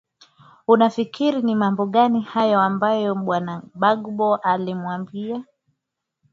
unafikiri 0.67 1.41
ni 1.41 1.55
mambo 1.55 1.85
gani 1.85 2.21
hayo 2.21 2.61
ambayo 2.61 3.15
bwana 3.15 3.61
bagdbo 3.75 4.35
alimwambia 4.35 5.43